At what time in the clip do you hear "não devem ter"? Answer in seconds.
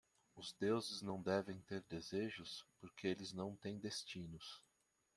1.03-1.83